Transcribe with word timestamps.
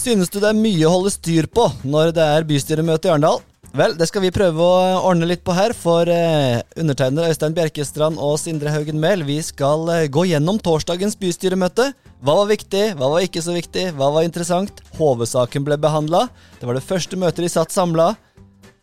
Synes 0.00 0.30
du 0.32 0.38
det 0.40 0.48
er 0.48 0.56
mye 0.56 0.86
å 0.88 0.94
holde 0.94 1.10
styr 1.12 1.44
på 1.52 1.66
når 1.84 2.14
det 2.16 2.24
er 2.24 2.44
bystyremøte 2.48 3.10
i 3.10 3.10
Arendal? 3.12 3.42
Vel, 3.76 3.92
det 3.98 4.06
skal 4.08 4.22
vi 4.24 4.30
prøve 4.32 4.64
å 4.64 5.00
ordne 5.10 5.26
litt 5.28 5.42
på 5.44 5.52
her, 5.52 5.74
for 5.76 6.08
eh, 6.08 6.62
undertegnede 6.80 7.28
Øystein 7.28 7.52
Bjerkestrand 7.54 8.16
og 8.16 8.38
Sindre 8.40 8.72
Haugen 8.72 8.96
Mehl, 9.02 9.26
vi 9.28 9.36
skal 9.44 9.84
eh, 9.92 10.06
gå 10.08 10.24
gjennom 10.30 10.56
torsdagens 10.64 11.18
bystyremøte. 11.20 11.90
Hva 12.24 12.38
var 12.38 12.48
viktig, 12.48 12.86
hva 12.96 13.10
var 13.12 13.26
ikke 13.26 13.42
så 13.44 13.52
viktig, 13.54 13.90
hva 13.98 14.08
var 14.14 14.24
interessant? 14.24 14.80
HV-saken 14.96 15.68
ble 15.68 15.76
behandla. 15.84 16.24
Det 16.56 16.70
var 16.70 16.80
det 16.80 16.86
første 16.86 17.20
møtet 17.20 17.44
de 17.44 17.52
satt 17.52 17.76
samla. 17.76 18.14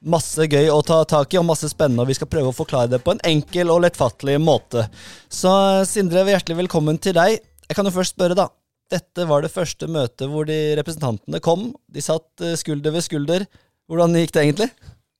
Masse 0.05 0.45
gøy 0.45 0.69
å 0.69 0.83
ta 0.85 1.01
tak 1.09 1.33
i 1.33 1.41
og 1.41 1.49
masse 1.49 1.71
spennende, 1.73 2.05
og 2.05 2.13
vi 2.13 2.19
skal 2.19 2.29
prøve 2.29 2.53
å 2.53 2.59
forklare 2.59 2.93
det 2.93 3.01
på 3.01 3.17
en 3.17 3.25
enkel 3.25 3.73
og 3.73 3.81
lettfattelig 3.87 4.37
måte. 4.37 4.85
Så 5.33 5.49
eh, 5.49 5.83
Sindre, 5.89 6.27
hjertelig 6.29 6.61
velkommen 6.61 7.01
til 7.01 7.17
deg. 7.17 7.41
Jeg 7.67 7.75
kan 7.75 7.89
jo 7.89 7.97
først 7.97 8.13
spørre, 8.15 8.37
da. 8.37 8.51
Dette 8.91 9.25
var 9.27 9.43
det 9.43 9.51
første 9.51 9.87
møtet 9.91 10.29
hvor 10.31 10.47
de 10.47 10.57
representantene 10.79 11.41
kom. 11.43 11.69
De 11.91 12.03
satt 12.03 12.43
eh, 12.45 12.53
skulder 12.59 12.93
ved 12.95 13.03
skulder. 13.03 13.43
Hvordan 13.91 14.15
gikk 14.15 14.31
det 14.35 14.45
egentlig? 14.45 14.69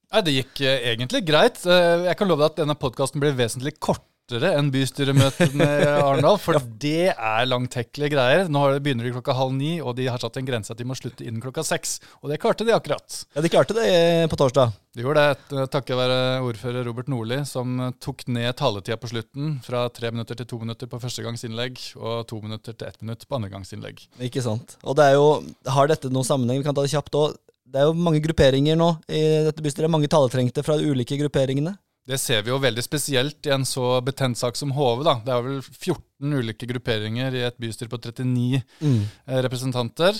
Nei, 0.08 0.21
Det 0.23 0.35
gikk 0.38 0.62
eh, 0.63 0.85
egentlig 0.94 1.23
greit. 1.27 1.59
Eh, 1.67 2.05
Jeg 2.08 2.16
kan 2.20 2.30
love 2.31 2.45
deg 2.45 2.53
at 2.53 2.61
denne 2.63 2.77
podkasten 2.80 3.20
blir 3.23 3.35
vesentlig 3.35 3.75
kortere 3.84 4.53
enn 4.55 4.72
bystyremøtene 4.72 5.67
i 5.84 5.89
Arendal, 6.08 6.39
for 6.39 6.59
det 6.80 7.09
er 7.11 7.48
langtekkelige 7.48 8.13
greier. 8.16 8.48
Nå 8.52 8.63
begynner 8.84 9.08
de 9.08 9.13
klokka 9.17 9.35
halv 9.35 9.53
ni, 9.59 9.77
og 9.84 9.95
de 9.99 10.08
har 10.11 10.20
satt 10.23 10.39
en 10.39 10.47
grense 10.47 10.72
at 10.72 10.80
de 10.80 10.88
må 10.88 10.95
slutte 10.99 11.27
innen 11.27 11.44
klokka 11.44 11.63
seks. 11.67 11.97
Og 12.23 12.31
det 12.31 12.39
klarte 12.44 12.67
de 12.67 12.75
akkurat. 12.75 13.22
Ja, 13.36 13.44
De 13.44 13.52
klarte 13.52 13.75
det 13.75 13.91
på 14.31 14.39
torsdag. 14.39 14.72
De 14.97 15.03
gjorde 15.05 15.21
det 15.21 15.53
eh, 15.53 15.67
takket 15.69 15.93
være 15.99 16.21
ordfører 16.41 16.87
Robert 16.87 17.09
Nordli, 17.11 17.38
som 17.45 17.75
eh, 17.85 17.91
tok 18.01 18.23
ned 18.33 18.49
taletida 18.57 18.97
på 18.97 19.11
slutten 19.11 19.59
fra 19.61 19.83
tre 19.93 20.09
minutter 20.09 20.39
til 20.39 20.47
to 20.49 20.57
minutter 20.63 20.89
på 20.89 20.97
førstegangsinnlegg, 21.03 21.77
og 22.02 22.23
to 22.31 22.39
minutter 22.41 22.73
til 22.73 22.88
ett 22.88 22.97
minutt 23.05 23.27
på 23.30 23.38
andregangsinnlegg. 23.38 24.02
Ikke 24.25 24.41
sant. 24.41 24.73
Og 24.81 24.97
det 24.97 25.05
er 25.05 25.19
jo, 25.19 25.27
har 25.69 25.91
dette 25.91 26.09
noen 26.09 26.25
sammenheng? 26.25 26.63
Vi 26.63 26.66
kan 26.66 26.73
ta 26.73 26.81
det 26.81 26.95
kjapt 26.95 27.19
òg. 27.19 27.38
Det 27.67 27.83
er 27.83 27.91
jo 27.91 27.94
mange 27.99 28.23
grupperinger 28.23 28.80
nå 28.80 28.89
i 29.05 29.22
dette 29.45 29.61
bystyret. 29.61 29.91
Mange 29.94 30.09
taletrengte 30.09 30.66
fra 30.66 30.80
de 30.80 30.89
ulike 30.89 31.19
grupperingene. 31.22 31.75
Det 32.07 32.17
ser 32.23 32.41
vi 32.41 32.53
jo 32.53 32.57
veldig 32.63 32.81
spesielt 32.85 33.45
i 33.45 33.52
en 33.52 33.67
så 33.67 34.00
betent 34.02 34.39
sak 34.39 34.55
som 34.57 34.72
HV. 34.73 35.03
da. 35.03 35.17
Det 35.25 35.33
er 35.35 35.41
vel 35.44 35.57
14 35.61 36.16
ulike 36.21 36.65
grupperinger 36.69 37.35
i 37.37 37.43
et 37.47 37.57
bystyre 37.61 37.89
på 37.91 37.99
39 38.01 38.61
Mm. 38.81 39.01
eh, 39.27 39.41
representanter. 39.45 40.17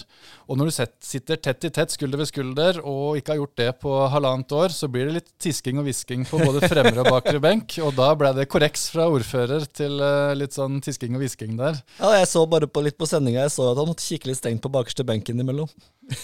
Og 0.48 0.58
når 0.58 0.70
du 0.70 0.72
sitter 1.02 1.38
tett 1.38 1.66
i 1.66 1.70
tett, 1.74 1.92
skulder 1.92 2.18
ved 2.22 2.28
skulder, 2.30 2.80
og 2.86 3.18
ikke 3.18 3.34
har 3.34 3.40
gjort 3.42 3.56
det 3.58 3.70
på 3.82 3.94
halvannet 4.14 4.52
år, 4.52 4.70
så 4.70 4.88
blir 4.92 5.06
det 5.10 5.14
litt 5.18 5.32
tisking 5.42 5.80
og 5.82 5.86
hvisking 5.88 6.26
på 6.30 6.38
både 6.40 6.62
fremre 6.70 7.00
og 7.02 7.10
bakre 7.10 7.40
benk. 7.42 7.78
Og 7.84 7.96
da 7.98 8.12
ble 8.16 8.34
det 8.38 8.48
korreks 8.50 8.90
fra 8.94 9.08
ordfører 9.10 9.66
til 9.74 10.00
eh, 10.00 10.36
litt 10.38 10.54
sånn 10.54 10.80
tisking 10.82 11.16
og 11.18 11.22
hvisking 11.26 11.58
der. 11.58 11.82
Ja, 12.00 12.14
Jeg 12.20 12.28
så 12.28 12.46
bare 12.50 12.68
på 12.70 12.84
litt 12.86 12.98
på 12.98 13.08
sendinga, 13.10 13.42
jeg 13.48 13.52
så 13.58 13.72
at 13.72 13.78
han 13.82 13.88
måtte 13.90 14.06
kikke 14.06 14.28
litt 14.32 14.38
stengt 14.42 14.62
på 14.62 14.70
bakerste 14.74 15.06
benken 15.08 15.36
innimellom. 15.38 15.70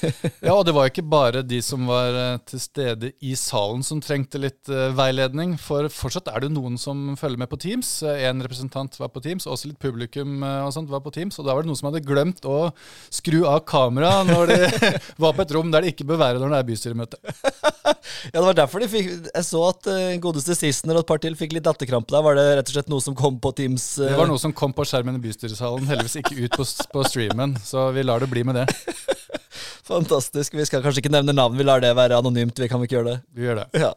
Ja, 0.44 0.54
og 0.56 0.64
det 0.68 0.74
var 0.76 0.88
ikke 0.88 1.04
bare 1.04 1.42
de 1.44 1.58
som 1.64 1.86
var 1.90 2.14
eh, 2.16 2.38
til 2.48 2.60
stede 2.64 3.10
i 3.24 3.34
salen 3.40 3.84
som 3.84 4.00
trengte 4.04 4.40
litt 4.40 4.70
veiledning. 4.96 5.58
For 5.60 5.90
fortsatt 5.92 6.30
er 6.32 6.46
det 6.46 6.52
noen 6.56 6.78
som 6.80 7.14
følger 7.20 7.42
med 7.44 7.50
på 7.52 7.60
Teams. 7.60 7.90
En 8.04 8.42
representant 8.44 8.96
var 9.00 9.12
på 9.14 9.22
Teams, 9.24 9.48
også 9.48 9.63
litt 9.70 9.80
publikum 9.82 10.44
eh, 10.46 10.62
og 10.66 10.74
sånt 10.76 10.92
var 10.92 11.04
på 11.04 11.14
Teams. 11.16 11.38
Og 11.40 11.48
da 11.48 11.56
var 11.56 11.64
det 11.64 11.72
noen 11.72 11.80
som 11.80 11.90
hadde 11.90 12.04
glemt 12.06 12.46
å 12.50 12.72
skru 13.14 13.44
av 13.50 13.64
kameraet 13.70 14.30
når 14.30 14.54
de 14.54 14.92
var 15.24 15.36
på 15.36 15.46
et 15.46 15.54
rom 15.56 15.72
der 15.74 15.86
det 15.86 15.94
ikke 15.94 16.08
bør 16.12 16.22
være 16.22 16.42
når 16.42 16.56
det 16.56 16.62
er 16.62 16.70
bystyremøte. 16.72 17.22
Ja, 17.84 18.40
det 18.40 18.46
var 18.46 18.56
derfor 18.56 18.80
de 18.80 18.88
fikk 18.88 19.08
Jeg 19.28 19.46
så 19.46 19.60
at 19.68 19.88
uh, 19.92 20.14
godeste 20.24 20.56
Sissener 20.56 20.96
og 20.96 21.04
et 21.04 21.10
par 21.10 21.20
til 21.22 21.36
fikk 21.36 21.56
litt 21.58 21.66
datterkrampe 21.66 22.14
der. 22.14 22.24
Var 22.24 22.38
det 22.38 22.46
rett 22.60 22.70
og 22.72 22.78
slett 22.78 22.92
noe 22.92 23.04
som 23.04 23.18
kom 23.20 23.36
på 23.44 23.52
Teams? 23.58 23.86
Uh... 24.00 24.08
Det 24.08 24.20
var 24.20 24.30
noe 24.30 24.40
som 24.40 24.54
kom 24.56 24.72
på 24.76 24.86
skjermen 24.88 25.18
i 25.20 25.22
bystyresalen, 25.24 25.90
heldigvis 25.90 26.22
ikke 26.22 26.38
ut 26.40 26.56
på, 26.56 26.68
på 26.94 27.04
streamen. 27.10 27.58
Så 27.68 27.90
vi 27.96 28.06
lar 28.08 28.24
det 28.24 28.32
bli 28.32 28.46
med 28.48 28.62
det. 28.62 28.66
Fantastisk. 29.92 30.56
Vi 30.56 30.66
skal 30.70 30.84
kanskje 30.86 31.04
ikke 31.04 31.14
nevne 31.14 31.36
navn, 31.36 31.60
vi 31.60 31.68
lar 31.68 31.84
det 31.84 31.92
være 31.98 32.22
anonymt. 32.24 32.60
Vi 32.64 32.72
kan 32.72 32.84
ikke 32.84 33.00
gjøre 33.00 33.12
det? 33.12 33.20
Vi 33.36 33.48
gjør 33.50 33.62
det. 33.64 33.68
Ja. 33.84 33.92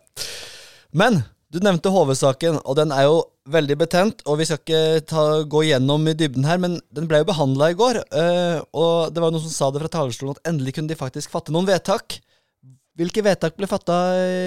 Men 0.96 1.22
du 1.52 1.60
nevnte 1.62 1.92
HV-saken, 1.94 2.60
og 2.64 2.78
den 2.78 2.92
er 2.94 3.06
jo 3.06 3.20
veldig 3.50 3.76
betent. 3.80 4.22
Og 4.26 4.38
vi 4.40 4.46
skal 4.48 4.60
ikke 4.60 5.02
ta, 5.08 5.24
gå 5.46 5.64
gjennom 5.68 6.06
i 6.10 6.16
dybden 6.18 6.46
her, 6.48 6.60
men 6.62 6.78
den 6.94 7.08
ble 7.10 7.22
jo 7.22 7.28
behandla 7.30 7.70
i 7.72 7.78
går. 7.78 8.02
eh, 8.10 8.60
og 8.72 9.12
det 9.14 9.22
var 9.22 9.34
noen 9.34 9.44
som 9.44 9.54
sa 9.54 9.70
det 9.70 9.82
fra 9.84 9.92
talerstolen 9.98 10.36
at 10.36 10.52
endelig 10.52 10.76
kunne 10.76 10.92
de 10.92 10.98
faktisk 10.98 11.30
fatte 11.34 11.54
noen 11.54 11.68
vedtak. 11.68 12.18
Hvilke 12.96 13.20
vedtak 13.20 13.58
ble 13.58 13.68
fatta 13.68 13.96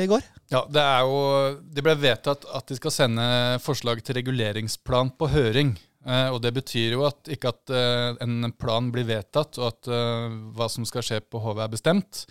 i 0.04 0.08
går? 0.10 0.24
Ja, 0.50 0.64
Det 0.66 0.82
jo, 1.06 1.20
det 1.62 1.84
ble 1.86 1.94
vedtatt 1.96 2.48
at 2.50 2.66
de 2.68 2.76
skal 2.80 2.92
sende 2.92 3.60
forslag 3.62 4.02
til 4.02 4.18
reguleringsplan 4.18 5.12
på 5.20 5.30
høring. 5.30 5.76
Eh, 6.06 6.30
og 6.34 6.42
Det 6.42 6.54
betyr 6.56 6.96
jo 6.96 7.06
at 7.06 7.30
ikke 7.30 7.52
at 7.54 7.70
eh, 7.70 8.16
en 8.26 8.52
plan 8.58 8.90
blir 8.92 9.06
vedtatt, 9.06 9.60
og 9.60 9.68
at 9.68 9.88
eh, 9.94 10.34
hva 10.58 10.70
som 10.72 10.88
skal 10.88 11.06
skje 11.06 11.22
på 11.22 11.42
HV 11.44 11.62
er 11.62 11.70
bestemt. 11.76 12.26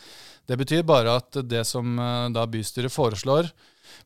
Det 0.48 0.58
betyr 0.58 0.82
bare 0.88 1.18
at 1.20 1.38
det 1.46 1.62
som 1.68 1.98
eh, 2.00 2.28
da 2.34 2.46
bystyret 2.50 2.90
foreslår, 2.90 3.52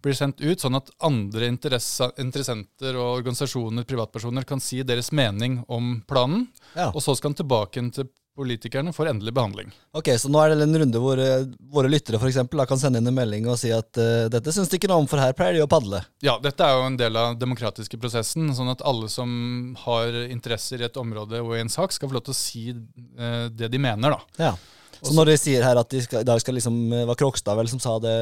blir 0.03 0.17
sendt 0.17 0.41
ut, 0.41 0.63
sånn 0.63 0.79
at 0.79 0.91
andre 1.05 1.51
interessenter 1.51 2.97
og 2.97 3.21
organisasjoner, 3.21 3.87
privatpersoner, 3.89 4.47
kan 4.49 4.63
si 4.63 4.83
deres 4.87 5.13
mening 5.13 5.61
om 5.69 6.01
planen. 6.09 6.49
Ja. 6.75 6.91
Og 6.93 7.03
så 7.05 7.17
skal 7.19 7.33
den 7.33 7.43
tilbake 7.43 7.85
til 7.93 8.09
politikerne 8.37 8.93
for 8.97 9.09
endelig 9.11 9.35
behandling. 9.37 9.73
Ok, 9.93 10.09
Så 10.17 10.31
nå 10.33 10.41
er 10.41 10.55
det 10.55 10.65
en 10.65 10.79
runde 10.83 11.01
hvor 11.03 11.21
uh, 11.21 11.45
våre 11.73 11.91
lyttere 11.93 12.21
for 12.21 12.31
eksempel, 12.31 12.63
da 12.63 12.67
kan 12.69 12.81
sende 12.81 13.03
inn 13.03 13.11
en 13.11 13.17
melding 13.17 13.49
og 13.51 13.59
si 13.61 13.73
at 13.75 13.93
uh, 14.01 14.29
dette 14.33 14.55
syns 14.55 14.73
de 14.73 14.79
ikke 14.81 14.89
noe 14.89 15.05
om, 15.05 15.09
for 15.11 15.21
her 15.21 15.35
pleier 15.37 15.59
de 15.59 15.65
å 15.65 15.71
padle. 15.71 16.01
Ja, 16.25 16.39
dette 16.43 16.65
er 16.65 16.79
jo 16.79 16.87
en 16.89 16.97
del 17.01 17.19
av 17.21 17.37
demokratiske 17.41 18.01
prosessen. 18.01 18.49
Sånn 18.57 18.73
at 18.73 18.85
alle 18.89 19.11
som 19.13 19.75
har 19.85 20.17
interesser 20.25 20.81
i 20.81 20.89
et 20.89 21.01
område 21.01 21.43
og 21.45 21.57
i 21.59 21.65
en 21.65 21.73
sak, 21.73 21.93
skal 21.93 22.09
få 22.09 22.17
lov 22.17 22.25
til 22.29 22.37
å 22.37 22.41
si 22.41 22.65
uh, 22.73 23.51
det 23.53 23.69
de 23.73 23.83
mener, 23.83 24.17
da. 24.17 24.49
Ja. 24.49 24.55
Så 25.03 25.15
når 25.17 25.33
de 25.33 25.35
sier 25.41 25.65
her 25.67 25.79
at 25.81 25.91
de 25.91 25.99
skal, 26.05 26.23
i 26.23 26.43
skal 26.43 26.55
liksom 26.55 26.77
Det 26.93 27.03
var 27.09 27.19
Krokstad 27.19 27.59
vel 27.59 27.71
som 27.71 27.81
sa 27.83 27.97
det, 28.03 28.13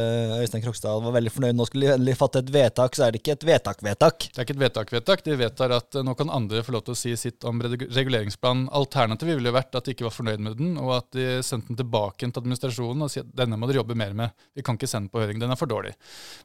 Øystein 0.40 0.62
Krokstad 0.64 1.02
var 1.04 1.12
veldig 1.12 1.32
fornøyd, 1.34 1.56
nå 1.58 1.66
skulle 1.68 1.90
de 1.90 1.96
endelig 1.98 2.16
fatte 2.16 2.40
et 2.40 2.52
vedtak, 2.54 2.96
så 2.96 3.04
er 3.06 3.12
det 3.12 3.20
ikke 3.20 3.34
et 3.36 3.46
vedtak-vedtak. 3.50 4.26
Det 4.30 4.40
er 4.40 4.46
ikke 4.46 4.56
et 4.56 4.62
vedtak-vedtak. 4.62 5.24
De 5.26 5.36
vedtar 5.40 5.74
at 5.76 5.98
eh, 5.98 6.06
nå 6.06 6.14
kan 6.16 6.32
andre 6.32 6.62
få 6.64 6.74
lov 6.74 6.84
til 6.86 6.96
å 6.96 7.00
si 7.00 7.12
sitt 7.20 7.44
om 7.48 7.60
regu- 7.60 7.88
reguleringsplanen. 7.92 8.70
Alternativet 8.80 9.36
ville 9.36 9.52
vært 9.54 9.76
at 9.76 9.88
de 9.88 9.94
ikke 9.94 10.06
var 10.08 10.16
fornøyd 10.16 10.44
med 10.46 10.56
den, 10.60 10.72
og 10.80 10.94
at 10.96 11.10
de 11.16 11.26
sendte 11.46 11.72
den 11.72 11.80
tilbake 11.82 12.24
til 12.24 12.42
administrasjonen 12.42 13.04
og 13.04 13.12
sier 13.12 13.26
at 13.26 13.36
denne 13.42 13.60
må 13.60 13.68
dere 13.68 13.82
jobbe 13.82 13.98
mer 13.98 14.16
med. 14.16 14.32
Vi 14.56 14.64
kan 14.64 14.80
ikke 14.80 14.88
sende 14.90 15.12
på 15.12 15.20
høring, 15.20 15.40
den 15.42 15.52
er 15.52 15.60
for 15.60 15.70
dårlig. 15.70 15.92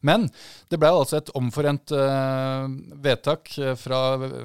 Men 0.05 0.27
det 0.71 0.81
ble 0.81 0.91
altså 0.91 1.21
et 1.21 1.31
omforent 1.37 1.95
uh, 1.95 2.67
vedtak 3.05 3.55
eh, 3.61 3.73
fra 3.79 4.01
en 4.19 4.35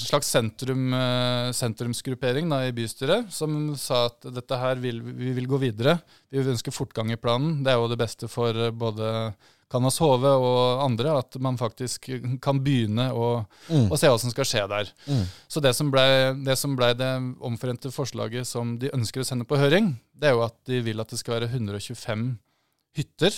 slags 0.00 0.32
sentrum, 0.32 0.88
uh, 0.94 1.52
sentrumsgruppering 1.56 2.48
da, 2.52 2.64
i 2.66 2.74
bystyret, 2.76 3.30
som 3.34 3.74
sa 3.80 4.06
at 4.10 4.28
dette 4.32 4.60
her 4.60 4.80
vil, 4.80 5.00
vi 5.16 5.25
vil 5.34 5.46
gå 5.50 5.58
videre. 5.58 5.98
Vi 6.30 6.38
ønsker 6.44 6.72
fortgang 6.74 7.10
i 7.10 7.16
planen. 7.16 7.62
Det 7.64 7.72
er 7.72 7.80
jo 7.80 7.88
det 7.88 7.98
beste 7.98 8.28
for 8.30 8.50
eh, 8.54 8.70
både 8.70 9.32
Kanas 9.72 9.96
HV 9.98 10.22
og 10.30 10.84
andre, 10.84 11.16
at 11.18 11.34
man 11.42 11.56
faktisk 11.58 12.06
kan 12.40 12.60
begynne 12.62 13.08
å, 13.10 13.46
Mm. 13.68 13.88
å 13.90 13.98
se 13.98 14.06
hva 14.06 14.18
som 14.22 14.30
skal 14.30 14.44
skje 14.46 14.62
der. 14.70 14.92
Mm. 15.10 15.24
Så 15.50 15.60
det 15.60 15.72
som, 15.74 15.90
ble, 15.90 16.04
det 16.46 16.54
som 16.56 16.76
ble 16.78 16.92
det 16.94 17.10
omforente 17.42 17.90
forslaget 17.90 18.46
som 18.46 18.76
de 18.78 18.92
ønsker 18.94 19.24
å 19.24 19.26
sende 19.26 19.44
på 19.44 19.58
høring, 19.58 19.96
det 20.14 20.28
er 20.30 20.36
jo 20.38 20.44
at 20.46 20.54
de 20.70 20.78
vil 20.86 21.00
at 21.02 21.10
det 21.10 21.18
skal 21.18 21.40
være 21.40 21.50
125 21.50 22.38
hytter. 22.94 23.34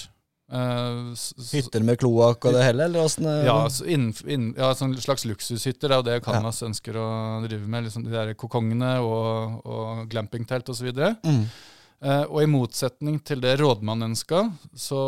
S- 1.13 1.35
Hytter 1.53 1.83
med 1.85 1.99
kloakk 2.01 2.47
og 2.49 2.55
det 2.57 2.63
hele, 2.65 2.87
eller 2.89 3.05
åssen 3.05 3.27
eh? 3.29 3.43
ja, 3.45 3.57
ja, 3.69 4.69
sånn 4.77 4.95
slags 5.01 5.27
luksushytter. 5.29 5.89
Det 5.89 5.97
er 5.97 6.01
jo 6.01 6.07
det 6.07 6.23
Canvas 6.25 6.63
ønsker 6.65 6.97
å 6.97 7.09
drive 7.45 7.67
med. 7.69 7.85
Liksom 7.85 8.05
de 8.07 8.13
der 8.15 8.33
kokongene 8.39 8.95
og, 9.05 9.59
og 9.69 10.07
glampingtelt 10.13 10.69
osv. 10.73 10.89
Mm. 11.25 11.43
Eh, 11.99 12.25
og 12.31 12.43
i 12.45 12.51
motsetning 12.51 13.19
til 13.27 13.43
det 13.43 13.57
rådmannen 13.59 14.13
ønska, 14.13 14.45
så 14.79 15.01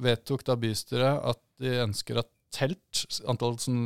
vedtok 0.00 0.44
da 0.48 0.56
bystyret 0.60 1.20
at 1.32 1.40
de 1.60 1.74
ønsker 1.84 2.22
at 2.22 2.30
telt, 2.50 3.04
antall 3.30 3.58
som 3.62 3.76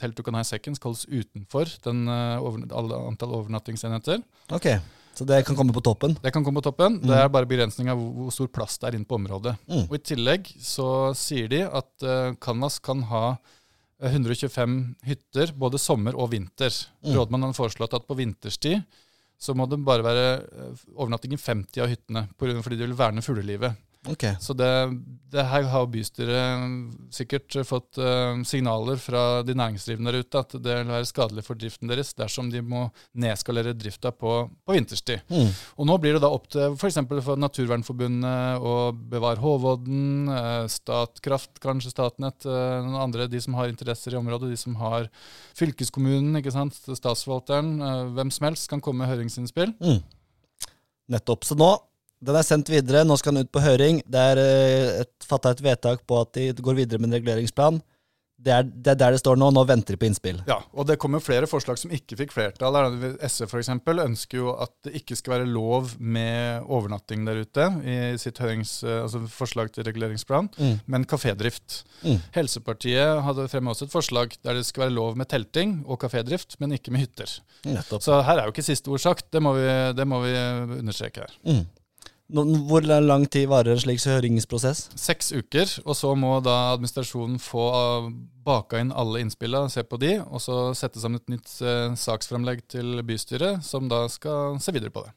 telt 0.00 0.16
du 0.16 0.22
kan 0.24 0.36
ha 0.38 0.44
i 0.44 0.48
sekken, 0.48 0.76
skal 0.76 0.92
holdes 0.92 1.08
utenfor 1.10 1.72
den, 1.84 2.06
eh, 2.08 2.36
over, 2.38 2.62
antall 3.10 3.34
overnattingsenheter. 3.40 4.22
Ok, 4.54 4.68
så 5.16 5.26
det 5.26 5.42
kan 5.48 5.56
komme 5.56 5.72
på 5.72 5.82
toppen? 5.82 6.16
Det 6.22 6.32
kan 6.32 6.44
komme 6.44 6.60
på 6.60 6.68
toppen. 6.68 7.00
Det 7.00 7.16
er 7.16 7.28
bare 7.32 7.48
begrensning 7.48 7.88
av 7.88 7.98
hvor, 7.98 8.30
stor 8.30 8.48
plass 8.52 8.78
det 8.78 8.90
er 8.90 8.98
inne 8.98 9.08
på 9.08 9.16
området. 9.16 9.56
Mm. 9.66 9.86
Og 9.88 9.94
I 9.96 10.04
tillegg 10.12 10.50
så 10.60 11.14
sier 11.16 11.48
de 11.48 11.62
at 11.64 12.04
uh, 12.04 12.34
Canvas 12.36 12.78
kan 12.78 13.00
ha 13.10 13.24
eh, 13.32 14.12
125 14.12 14.76
hytter 15.08 15.54
både 15.56 15.80
sommer 15.80 16.14
og 16.14 16.30
vinter. 16.36 16.70
Mm. 17.00 17.16
Rådmannen 17.16 17.50
har 17.50 17.58
foreslått 17.58 17.96
at 17.96 18.06
på 18.06 18.18
vinterstid 18.18 18.84
så 19.38 19.54
må 19.54 19.66
det 19.68 19.78
bare 19.84 20.04
være 20.04 20.28
overnattingen 20.96 20.96
overnatting 20.96 21.36
i 21.36 21.42
50 21.42 21.82
av 21.84 21.90
hyttene, 21.92 22.22
fordi 22.38 22.78
de 22.78 22.86
vil 22.86 22.96
verne 22.98 23.24
fuglelivet. 23.24 23.76
Ok. 24.10 24.24
Så 24.42 24.54
det, 24.56 24.70
det 25.32 25.44
her 25.50 25.66
har 25.70 25.88
bystyret 25.90 27.12
sikkert 27.14 27.56
fått 27.66 27.98
uh, 28.00 28.38
signaler 28.46 29.00
fra 29.00 29.42
de 29.46 29.56
næringsdrivende 29.58 30.12
der 30.12 30.24
ute 30.24 30.42
at 30.42 30.56
det 30.62 30.76
vil 30.80 30.92
være 30.92 31.08
skadelig 31.08 31.44
for 31.46 31.58
driften 31.58 31.90
deres 31.90 32.12
dersom 32.16 32.50
de 32.52 32.62
må 32.62 32.86
nedskalere 33.18 33.74
drifta 33.76 34.12
på, 34.14 34.34
på 34.66 34.76
vinterstid. 34.76 35.24
Mm. 35.32 35.50
Og 35.76 35.90
nå 35.90 35.98
blir 36.02 36.16
det 36.16 36.22
da 36.24 36.30
opp 36.32 36.48
til 36.52 36.76
f.eks. 36.76 37.00
For, 37.06 37.22
for 37.30 37.42
Naturvernforbundet 37.42 38.62
å 38.62 38.76
bevare 39.10 39.42
Håvodden, 39.42 40.30
eh, 40.32 40.66
Statkraft, 40.72 41.58
kanskje 41.62 41.92
Statnett, 41.92 42.46
eh, 42.48 42.76
noen 42.86 43.00
andre, 43.08 43.28
de 43.30 43.40
som 43.42 43.56
har 43.58 43.70
interesser 43.72 44.14
i 44.14 44.20
området, 44.20 44.52
de 44.52 44.60
som 44.60 44.76
har 44.80 45.10
fylkeskommunen, 45.58 46.38
ikke 46.40 46.54
sant, 46.54 46.78
statsforvalteren, 46.86 47.76
hvem 48.16 48.32
som 48.34 48.48
helst 48.48 48.70
kan 48.70 48.82
komme 48.82 49.04
med 49.04 49.12
høringsinnspill. 49.12 49.74
Mm. 49.82 50.00
Nettopp. 51.12 51.46
Så 51.46 51.56
nå, 51.58 51.70
den 52.24 52.36
er 52.38 52.46
sendt 52.46 52.70
videre, 52.72 53.04
nå 53.04 53.16
skal 53.20 53.34
den 53.36 53.44
ut 53.46 53.52
på 53.52 53.60
høring. 53.64 54.00
Det 54.08 54.22
er 54.32 54.40
eh, 54.40 55.04
fatta 55.26 55.52
et 55.52 55.60
vedtak 55.64 56.06
på 56.08 56.20
at 56.22 56.32
de 56.38 56.50
går 56.56 56.74
videre 56.84 56.98
med 57.02 57.10
en 57.12 57.18
reguleringsplan. 57.20 57.82
Det 58.36 58.52
er, 58.52 58.66
det 58.68 58.90
er 58.92 58.96
der 59.00 59.14
det 59.14 59.20
står 59.22 59.38
nå. 59.40 59.46
Nå 59.56 59.62
venter 59.64 59.94
de 59.96 59.98
på 60.02 60.04
innspill. 60.10 60.42
Ja, 60.44 60.58
og 60.76 60.84
det 60.90 60.98
kommer 61.00 61.22
flere 61.24 61.48
forslag 61.48 61.78
som 61.80 61.88
ikke 61.96 62.18
fikk 62.20 62.34
flertall. 62.34 62.76
SV 63.24 63.46
eksempel 63.62 64.02
ønsker 64.02 64.42
jo 64.42 64.50
at 64.60 64.74
det 64.84 64.92
ikke 65.00 65.16
skal 65.16 65.38
være 65.38 65.46
lov 65.48 65.94
med 65.98 66.66
overnatting 66.68 67.24
der 67.24 67.40
ute 67.46 67.68
i 67.88 67.94
sitt 68.20 68.36
hørings, 68.44 68.74
altså 68.84 69.22
forslag 69.32 69.72
til 69.72 69.88
reguleringsplan, 69.88 70.50
Mm. 70.60 70.74
men 70.84 71.06
kafédrift. 71.08 71.78
Mm. 72.04 72.20
Helsepartiet 72.36 73.22
hadde 73.24 73.48
fremmet 73.48 73.72
også 73.72 73.88
et 73.88 73.96
forslag 73.96 74.36
der 74.44 74.60
det 74.60 74.66
skal 74.68 74.84
være 74.84 74.96
lov 74.98 75.16
med 75.16 75.28
telting 75.32 75.78
og 75.88 76.00
kafédrift, 76.04 76.56
men 76.60 76.72
ikke 76.76 76.92
med 76.92 77.06
hytter. 77.06 77.38
Nettopp. 77.64 78.04
Så 78.04 78.20
her 78.22 78.36
er 78.36 78.44
jo 78.50 78.52
ikke 78.52 78.68
siste 78.68 78.92
ord 78.92 79.00
sagt. 79.00 79.30
Det 79.32 79.40
må 79.42 79.56
vi, 79.56 79.66
det 79.96 80.06
må 80.06 80.20
vi 80.28 80.36
understreke 80.82 81.24
her. 81.24 81.32
Mm. 81.48 81.64
Hvor 82.26 82.82
lang 82.82 83.26
tid 83.30 83.46
varer 83.46 83.76
en 83.76 83.78
slik 83.78 84.02
høringsprosess? 84.02 84.88
Seks 84.98 85.30
uker, 85.30 85.70
og 85.84 85.94
så 85.94 86.10
må 86.18 86.40
da 86.42 86.72
administrasjonen 86.72 87.38
få 87.38 87.66
uh, 87.70 88.08
baka 88.46 88.80
inn 88.82 88.90
alle 88.90 89.20
innspillene, 89.22 89.70
se 89.70 89.84
på 89.86 89.96
de, 90.02 90.16
og 90.24 90.42
så 90.42 90.74
sette 90.74 90.98
sammen 91.02 91.20
et 91.22 91.36
nytt 91.36 91.50
eh, 91.62 91.94
saksframlegg 91.98 92.60
til 92.70 93.02
bystyret, 93.06 93.62
som 93.66 93.88
da 93.90 94.08
skal 94.10 94.58
se 94.62 94.74
videre 94.74 94.94
på 94.94 95.02
det. 95.06 95.12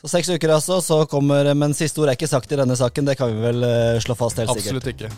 Så 0.00 0.08
seks 0.10 0.28
uker, 0.32 0.50
altså. 0.56 0.80
Så 0.82 1.04
kommer, 1.06 1.54
men 1.54 1.74
siste 1.76 2.00
ord 2.02 2.08
er 2.10 2.16
ikke 2.16 2.30
sagt 2.30 2.52
i 2.52 2.58
denne 2.58 2.76
saken. 2.76 3.06
Det 3.06 3.16
kan 3.20 3.30
vi 3.32 3.38
vel 3.44 3.62
eh, 3.68 4.00
slå 4.02 4.16
fast 4.18 4.40
helt 4.40 4.50
sikkert. 4.56 4.80
Absolutt 4.80 4.88
ikke. 4.96 5.08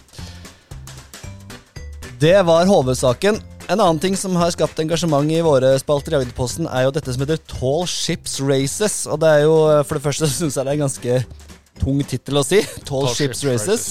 Det 2.20 2.36
var 2.46 2.66
hovedsaken. 2.68 3.53
En 3.64 3.80
annen 3.80 3.96
ting 4.00 4.12
som 4.18 4.34
har 4.36 4.50
skapt 4.52 4.80
engasjement 4.82 5.30
i 5.32 5.38
våre 5.44 5.70
spalter 5.80 6.12
i 6.12 6.18
Agderposten, 6.18 6.66
er 6.68 6.84
jo 6.84 6.90
dette 6.92 7.12
som 7.14 7.22
heter 7.24 7.38
Tall 7.48 7.86
Ships 7.88 8.36
Races. 8.44 8.96
Og 9.08 9.16
det 9.22 9.28
er 9.30 9.40
jo, 9.46 9.54
for 9.88 9.96
det 9.96 10.04
første 10.04 10.28
syns 10.28 10.56
jeg 10.58 10.66
det 10.66 10.72
er 10.74 10.76
en 10.76 10.84
ganske 10.84 11.12
tung 11.80 11.98
tittel 12.04 12.36
å 12.40 12.42
si. 12.44 12.60
Tall, 12.84 13.08
Ships, 13.16 13.40
Races. 13.48 13.82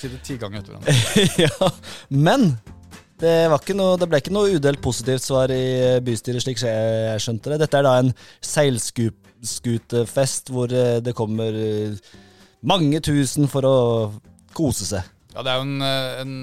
Si 0.00 0.08
det 0.08 0.22
ti 0.24 0.34
ganger 0.40 0.58
etter 0.62 0.72
hverandre. 0.74 0.92
ja, 1.44 1.68
men 2.08 2.56
det, 3.20 3.34
var 3.52 3.58
ikke 3.60 3.76
noe, 3.76 3.98
det 4.00 4.08
ble 4.08 4.18
ikke 4.22 4.34
noe 4.34 4.54
udelt 4.56 4.80
positivt 4.84 5.24
svar 5.26 5.48
i 5.52 5.64
bystyret, 6.06 6.42
slik 6.44 6.58
jeg 6.64 7.20
skjønte 7.22 7.52
det. 7.52 7.58
Dette 7.66 7.76
er 7.82 7.84
da 7.84 7.92
en 8.00 8.12
seilskutefest 8.48 10.44
hvor 10.54 10.68
eh, 10.72 11.02
det 11.04 11.12
kommer 11.18 11.50
eh, 11.52 11.92
mange 12.64 13.00
tusen 13.04 13.44
for 13.50 13.62
å 13.68 13.76
kose 14.56 14.84
seg. 14.88 15.02
Ja, 15.34 15.44
det 15.44 15.50
er 15.52 15.56
jo 15.60 15.68
en, 15.68 15.78
eh, 15.84 16.20
en, 16.24 16.34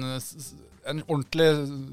en 0.90 1.02
ordentlig 1.06 1.48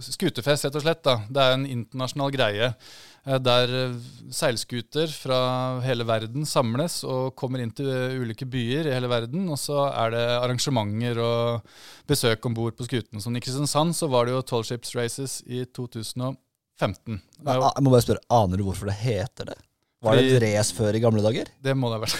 skutefest, 0.05 0.67
rett 0.67 0.77
og 0.77 0.85
slett. 0.85 1.01
da. 1.05 1.15
Det 1.29 1.41
er 1.43 1.55
en 1.55 1.65
internasjonal 1.69 2.31
greie 2.33 2.69
eh, 2.69 3.39
der 3.41 3.73
eh, 3.79 3.97
seilskuter 4.33 5.11
fra 5.11 5.39
hele 5.85 6.05
verden 6.07 6.47
samles 6.49 7.01
og 7.07 7.33
kommer 7.39 7.63
inn 7.63 7.73
til 7.75 7.89
eh, 7.91 8.15
ulike 8.21 8.47
byer 8.49 8.89
i 8.89 8.95
hele 8.95 9.11
verden. 9.11 9.47
Og 9.51 9.59
så 9.61 9.87
er 9.89 10.15
det 10.15 10.23
arrangementer 10.37 11.21
og 11.23 11.75
besøk 12.09 12.45
om 12.49 12.55
bord 12.57 12.77
på 12.79 12.87
skutene. 12.87 13.21
Som 13.23 13.35
i 13.37 13.43
Kristiansand 13.43 13.97
så 13.97 14.09
var 14.11 14.27
det 14.27 14.37
jo 14.37 14.45
Tall 14.53 14.65
Ships 14.67 14.95
Races 14.97 15.41
i 15.45 15.65
2015. 15.65 16.33
Det, 16.79 17.19
er 17.47 17.61
Jeg 17.61 17.85
må 17.85 17.93
bare 17.93 18.05
spørre, 18.05 18.25
Aner 18.33 18.59
du 18.59 18.67
hvorfor 18.69 18.89
det 18.91 18.99
heter 19.01 19.53
det? 19.53 19.59
Var 20.03 20.19
det 20.19 20.33
et 20.33 20.41
race 20.43 20.75
før 20.75 20.97
i 20.97 20.99
gamle 20.99 21.21
dager? 21.23 21.47
det 21.63 21.77
må 21.79 21.87
det 21.87 21.95
ha 21.95 22.03
vært. 22.03 22.17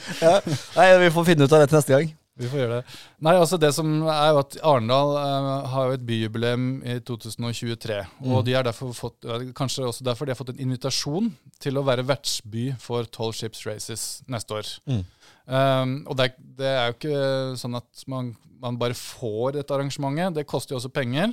Ja. 0.24 0.38
Nei, 0.78 0.86
Vi 1.04 1.10
får 1.12 1.26
finne 1.28 1.44
ut 1.44 1.52
av 1.52 1.60
det 1.60 1.68
til 1.68 1.76
neste 1.76 1.92
gang. 1.98 2.14
Vi 2.36 2.48
får 2.52 2.60
gjøre 2.60 2.78
det. 2.78 2.96
Nei, 3.24 3.32
altså 3.40 3.56
det 3.60 3.70
som 3.72 3.88
er 4.12 4.30
jo 4.34 4.40
at 4.42 4.56
Arendal 4.60 5.14
eh, 5.22 5.68
har 5.72 5.88
jo 5.88 5.96
et 5.96 6.06
byjubileum 6.08 6.66
i 6.84 6.98
2023. 7.08 7.98
Og 8.28 8.42
de 8.44 8.56
har 8.56 8.66
derfor 8.66 8.92
fått, 8.96 9.24
kanskje 9.56 9.86
også 9.88 10.04
derfor 10.04 10.28
de 10.28 10.34
har 10.34 10.40
fått 10.40 10.52
en 10.52 10.60
invitasjon 10.66 11.30
til 11.64 11.80
å 11.80 11.84
være 11.86 12.04
vertsby 12.08 12.68
for 12.82 13.08
Tall 13.08 13.32
Ships 13.36 13.64
Races 13.68 14.06
neste 14.28 14.58
år. 14.58 14.74
Mm. 14.84 15.04
Um, 15.46 15.96
og 16.10 16.18
det 16.18 16.32
det 16.58 16.68
er 16.68 16.90
jo 16.90 16.96
ikke 16.96 17.24
sånn 17.60 17.78
at 17.78 18.04
man, 18.10 18.32
man 18.60 18.78
bare 18.80 18.96
får 18.98 19.56
dette 19.56 19.72
arrangementet. 19.76 20.36
Det 20.40 20.48
koster 20.48 20.74
jo 20.74 20.80
også 20.80 20.92
penger. 20.92 21.32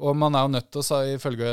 Og 0.00 0.16
man 0.16 0.32
er 0.34 0.46
jo 0.46 0.52
nødt 0.54 0.70
til 0.72 0.80
å, 0.80 0.98
ifølge 1.14 1.48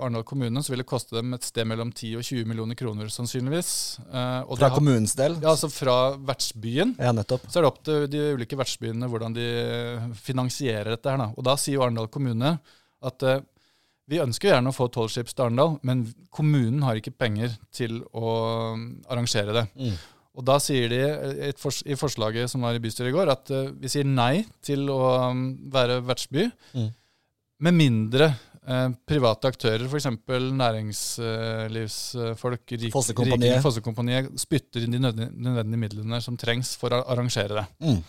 Arendal 0.00 0.24
kommune, 0.24 0.62
så 0.64 0.72
vil 0.72 0.80
det 0.80 0.86
koste 0.88 1.18
dem 1.18 1.34
et 1.36 1.44
sted 1.44 1.66
mellom 1.68 1.90
10 1.92 2.14
og 2.16 2.24
20 2.24 2.46
millioner 2.48 2.78
kroner 2.78 3.10
sannsynligvis. 3.12 3.72
Eh, 4.08 4.40
og 4.46 4.56
Fra 4.58 4.70
har- 4.70 4.76
kommunens 4.78 5.12
del? 5.18 5.36
Ja, 5.42 5.50
altså 5.52 5.68
fra 5.70 5.96
vertsbyen. 6.16 6.94
Ja, 6.98 7.12
nettopp. 7.12 7.44
Så 7.52 7.60
er 7.60 7.66
det 7.66 7.70
opp 7.72 7.82
til 7.84 8.06
de 8.08 8.22
ulike 8.38 8.56
vertsbyene 8.56 9.08
hvordan 9.12 9.34
de 9.36 9.46
finansierer 10.16 10.94
dette. 10.94 11.10
her 11.10 11.18
da. 11.20 11.30
Og 11.36 11.44
da 11.44 11.56
sier 11.60 11.76
jo 11.78 11.82
Arendal 11.84 12.08
kommune 12.12 12.54
at 13.02 13.22
eh, 13.22 13.40
vi 14.10 14.18
ønsker 14.18 14.50
gjerne 14.50 14.72
å 14.72 14.74
få 14.74 14.88
tolv 14.90 15.12
til 15.12 15.24
Arendal, 15.44 15.76
men 15.86 16.06
kommunen 16.34 16.82
har 16.82 16.96
ikke 16.98 17.12
penger 17.16 17.52
til 17.72 18.00
å 18.12 18.72
um, 18.74 18.88
arrangere 19.08 19.52
det. 19.54 19.66
Mm. 19.78 19.94
Og 20.40 20.44
da 20.46 20.56
sier 20.62 20.88
de 20.90 20.98
eh, 21.04 21.48
et 21.50 21.58
fors 21.60 21.82
i 21.86 21.94
forslaget 21.98 22.50
som 22.50 22.62
var 22.66 22.74
i 22.74 22.82
bystyret 22.82 23.12
i 23.12 23.14
går, 23.14 23.30
at 23.30 23.50
uh, 23.54 23.68
vi 23.76 23.90
sier 23.92 24.04
nei 24.08 24.44
til 24.66 24.88
å 24.90 25.30
um, 25.30 25.44
være 25.70 26.00
vertsby, 26.06 26.48
Mm. 26.74 26.90
Med 27.60 27.74
mindre 27.76 28.30
eh, 28.66 28.88
private 29.08 29.48
aktører, 29.52 29.84
f.eks. 29.88 30.06
næringslivsfolk, 30.60 32.74
rik- 32.80 32.92
Fossekompaniet. 32.94 33.60
Fossekompaniet, 33.64 34.32
spytter 34.40 34.84
inn 34.86 34.96
de 34.96 35.00
nødvendige 35.04 35.82
midlene 35.86 36.20
som 36.24 36.36
trengs 36.40 36.74
for 36.80 36.94
å 36.96 37.02
arrangere 37.10 37.60
det. 37.60 37.66
Mm. 37.84 38.02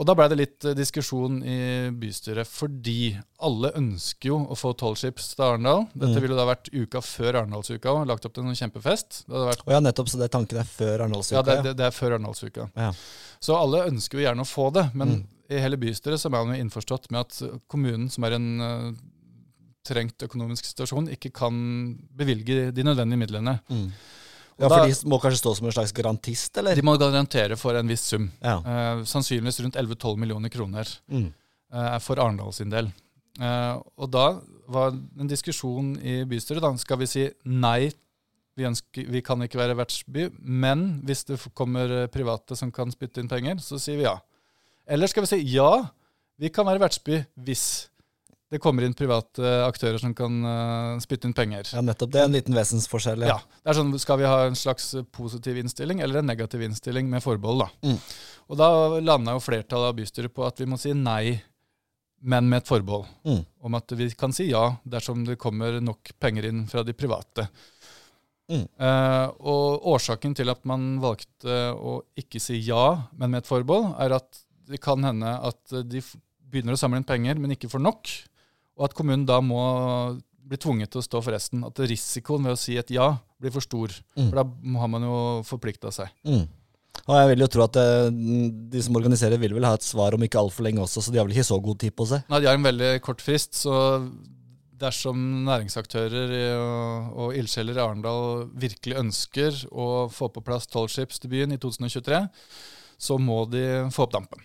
Og 0.00 0.06
da 0.08 0.14
ble 0.16 0.28
det 0.32 0.36
litt 0.38 0.64
eh, 0.64 0.72
diskusjon 0.78 1.40
i 1.44 1.56
bystyret, 2.00 2.48
fordi 2.48 3.10
alle 3.44 3.72
ønsker 3.76 4.30
jo 4.30 4.38
å 4.48 4.56
få 4.56 4.70
tolv 4.78 4.96
skips 4.96 5.34
til 5.34 5.44
Arendal. 5.44 5.82
Dette 5.92 6.14
Mm. 6.16 6.22
ville 6.24 6.38
da 6.38 6.46
vært 6.48 6.70
uka 6.72 7.02
før 7.04 7.42
Arendalsuka 7.42 7.92
og 7.92 8.06
lagt 8.08 8.24
opp 8.24 8.32
til 8.38 8.46
en 8.46 8.56
kjempefest. 8.56 9.24
Det 9.26 9.42
vært, 9.50 9.66
Å 9.66 9.74
ja, 9.74 9.80
nettopp. 9.84 10.08
Så 10.08 10.16
det 10.22 10.30
tanken 10.32 10.62
er 10.62 10.64
før 10.64 10.94
ja, 10.94 11.02
Arendalsuka? 11.04 11.42
det, 11.44 11.58
det, 11.66 11.74
det 11.76 11.84
er 11.90 11.98
før 11.98 12.14
Arendalsuka. 12.16 12.70
Ja. 12.76 12.92
Så 13.42 13.58
alle 13.58 13.82
ønsker 13.90 14.20
jo 14.20 14.24
gjerne 14.24 14.46
å 14.46 14.48
få 14.48 14.70
det, 14.72 14.86
men 14.94 15.08
Mm. 15.18 15.26
I 15.50 15.58
hele 15.58 15.78
bystyret 15.80 16.20
så 16.20 16.28
er 16.28 16.34
man 16.36 16.54
jo 16.54 16.62
innforstått 16.62 17.08
med 17.10 17.24
at 17.24 17.60
kommunen, 17.70 18.08
som 18.12 18.26
er 18.26 18.36
i 18.36 18.38
en 18.38 18.62
uh, 18.62 19.00
trengt 19.86 20.22
økonomisk 20.26 20.68
situasjon, 20.68 21.10
ikke 21.16 21.32
kan 21.34 21.54
bevilge 22.16 22.70
de 22.74 22.86
nødvendige 22.86 23.20
midlene. 23.24 23.56
Mm. 23.70 23.88
Ja, 24.60 24.68
for 24.68 24.84
de 24.84 24.96
må 25.08 25.16
kanskje 25.22 25.40
stå 25.40 25.54
som 25.56 25.68
en 25.68 25.74
slags 25.74 25.94
garantist, 25.96 26.52
eller? 26.60 26.76
De 26.76 26.84
må 26.84 26.94
garantere 27.00 27.56
for 27.56 27.76
en 27.78 27.88
viss 27.88 28.04
sum. 28.12 28.28
Ja. 28.44 28.58
Uh, 28.60 29.04
sannsynligvis 29.08 29.62
rundt 29.64 29.78
11-12 29.80 30.20
millioner 30.20 30.52
kroner. 30.52 30.90
Mm. 31.08 31.30
uh, 31.72 31.96
for 32.04 32.20
Arendal 32.20 32.52
sin 32.54 32.72
del. 32.72 32.92
Uh, 33.40 33.80
og 33.96 34.10
da 34.12 34.26
var 34.70 34.92
en 34.92 35.30
diskusjon 35.30 35.94
i 36.04 36.20
bystyret. 36.28 36.62
da, 36.62 36.74
Skal 36.78 37.00
vi 37.00 37.08
si 37.08 37.24
nei, 37.48 37.90
vi, 38.58 38.66
ønsker, 38.68 39.08
vi 39.08 39.22
kan 39.24 39.40
ikke 39.42 39.58
være 39.62 39.78
vertsby, 39.78 40.28
men 40.44 41.00
hvis 41.08 41.24
det 41.30 41.40
kommer 41.56 42.10
private 42.12 42.58
som 42.58 42.70
kan 42.74 42.92
spytte 42.92 43.22
inn 43.22 43.30
penger, 43.32 43.62
så 43.64 43.80
sier 43.80 43.96
vi 43.96 44.04
ja. 44.04 44.18
Eller 44.90 45.10
skal 45.10 45.24
vi 45.24 45.30
si 45.30 45.40
ja, 45.54 45.70
vi 46.40 46.50
kan 46.52 46.66
være 46.66 46.82
vertsby 46.82 47.20
hvis 47.46 47.64
det 48.50 48.58
kommer 48.58 48.82
inn 48.82 48.96
private 48.98 49.46
aktører 49.62 50.00
som 50.02 50.10
kan 50.16 50.40
uh, 50.42 50.96
spytte 51.02 51.28
inn 51.28 51.34
penger. 51.36 51.68
ja, 51.70 51.82
nettopp. 51.86 52.10
Det 52.10 52.18
er 52.18 52.26
en 52.26 52.34
liten 52.34 52.56
vesensforskjell. 52.56 53.22
Ja, 53.28 53.36
det 53.38 53.70
er 53.70 53.78
sånn, 53.78 53.92
Skal 54.02 54.18
vi 54.18 54.26
ha 54.26 54.40
en 54.48 54.58
slags 54.58 54.88
positiv 55.14 55.60
innstilling 55.60 56.02
eller 56.02 56.18
en 56.18 56.26
negativ 56.26 56.64
innstilling 56.66 57.06
med 57.12 57.22
forbehold? 57.22 57.62
da? 57.62 57.92
Mm. 57.92 58.00
Og 58.50 58.58
da 58.58 58.70
landa 58.98 59.36
jo 59.36 59.44
flertallet 59.44 59.92
av 59.92 60.00
bystyret 60.00 60.34
på 60.34 60.42
at 60.48 60.58
vi 60.58 60.66
må 60.66 60.80
si 60.82 60.96
nei, 60.98 61.38
men 62.26 62.50
med 62.50 62.64
et 62.64 62.72
forbehold. 62.72 63.06
Mm. 63.22 63.44
Om 63.70 63.78
at 63.78 63.94
vi 64.00 64.10
kan 64.18 64.34
si 64.34 64.50
ja 64.50 64.64
dersom 64.82 65.22
det 65.28 65.38
kommer 65.40 65.78
nok 65.78 66.10
penger 66.18 66.50
inn 66.50 66.66
fra 66.68 66.82
de 66.82 66.96
private. 66.98 67.46
Mm. 68.50 68.66
Uh, 68.82 69.26
og 69.46 69.90
årsaken 69.94 70.34
til 70.34 70.50
at 70.50 70.66
man 70.66 70.96
valgte 70.98 71.70
å 71.78 72.00
ikke 72.18 72.42
si 72.42 72.58
ja, 72.66 73.06
men 73.14 73.30
med 73.30 73.44
et 73.44 73.52
forbehold, 73.54 73.92
er 74.02 74.18
at 74.18 74.42
det 74.70 74.80
kan 74.82 75.02
hende 75.04 75.36
at 75.50 75.76
de 75.90 76.02
begynner 76.50 76.74
å 76.76 76.80
samle 76.80 77.00
inn 77.00 77.08
penger, 77.08 77.38
men 77.40 77.54
ikke 77.54 77.70
får 77.70 77.82
nok. 77.82 78.10
Og 78.78 78.88
at 78.88 78.96
kommunen 78.96 79.26
da 79.28 79.40
må 79.44 79.60
bli 80.50 80.58
tvunget 80.58 80.90
til 80.92 81.02
å 81.02 81.06
stå 81.06 81.20
for 81.22 81.36
resten. 81.36 81.62
At 81.66 81.78
risikoen 81.84 82.48
ved 82.48 82.56
å 82.56 82.60
si 82.60 82.78
et 82.80 82.90
ja 82.94 83.12
blir 83.40 83.52
for 83.54 83.64
stor. 83.64 83.92
Mm. 84.16 84.30
For 84.30 84.40
da 84.40 84.46
har 84.82 84.90
man 84.90 85.06
jo 85.06 85.20
forplikta 85.46 85.92
seg. 85.94 86.10
Mm. 86.26 86.48
Og 87.06 87.14
jeg 87.16 87.30
vil 87.30 87.44
jo 87.44 87.48
tro 87.54 87.64
at 87.64 87.78
eh, 87.80 88.10
de 88.72 88.82
som 88.84 88.98
organiserer, 88.98 89.40
vil 89.40 89.54
vel 89.56 89.66
ha 89.68 89.76
et 89.76 89.86
svar 89.86 90.16
om 90.16 90.26
ikke 90.26 90.40
altfor 90.40 90.66
lenge 90.66 90.82
også, 90.84 91.04
så 91.04 91.12
de 91.12 91.20
har 91.20 91.26
vel 91.26 91.36
ikke 91.36 91.48
så 91.48 91.60
god 91.62 91.80
tid 91.82 91.94
på 91.96 92.06
seg. 92.10 92.26
Nei, 92.30 92.42
De 92.42 92.50
har 92.50 92.58
en 92.58 92.66
veldig 92.66 92.90
kort 93.04 93.22
frist, 93.24 93.56
så 93.62 93.76
dersom 94.80 95.22
næringsaktører 95.44 96.34
og, 96.56 97.16
og 97.20 97.36
ildsjeler 97.36 97.76
i 97.76 97.82
Arendal 97.84 98.46
virkelig 98.62 99.00
ønsker 99.00 99.64
å 99.70 100.08
få 100.12 100.30
på 100.32 100.42
plass 100.44 100.68
tolv 100.70 100.88
skips 100.92 101.20
til 101.20 101.32
byen 101.34 101.52
i 101.52 101.60
2023, 101.60 102.20
så 103.00 103.16
må 103.18 103.42
de 103.48 103.64
få 103.94 104.04
opp 104.04 104.14
dampen. 104.18 104.44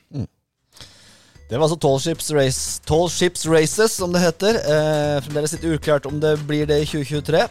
Det 1.46 1.60
var 1.60 1.68
altså 1.68 1.78
Tall 1.78 2.00
Ships, 2.02 2.32
Race, 2.34 2.82
Tall 2.90 3.10
Ships 3.14 3.46
Races, 3.46 4.00
som 4.00 4.14
det 4.16 4.24
heter. 4.24 4.58
Eh, 4.58 5.18
fremdeles 5.28 5.54
litt 5.54 5.68
uklart 5.76 6.08
om 6.10 6.18
det 6.24 6.40
blir 6.50 6.66
det 6.66 6.80
i 6.82 6.88
2023. 6.90 7.44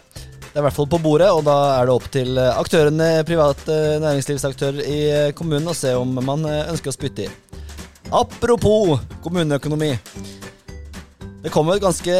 Det 0.55 0.59
er 0.59 0.63
i 0.63 0.67
hvert 0.69 0.77
fall 0.77 0.87
på 0.91 0.99
bordet, 1.03 1.29
og 1.35 1.45
da 1.47 1.55
er 1.77 1.87
det 1.87 1.95
opp 1.95 2.05
til 2.15 2.39
eh, 2.39 2.59
aktørene, 2.59 3.09
private 3.27 3.79
næringslivsaktører 4.03 4.83
i 4.87 4.99
eh, 5.11 5.31
kommunen 5.35 5.71
å 5.71 5.77
se 5.79 5.95
om 5.99 6.13
man 6.23 6.47
eh, 6.51 6.69
ønsker 6.71 6.91
å 6.91 6.95
spytte 6.95 7.29
i. 7.29 7.31
Apropos 8.15 9.01
kommuneøkonomi. 9.23 9.93
Det 11.45 11.51
kom 11.53 11.69
et 11.69 11.83
ganske 11.83 12.13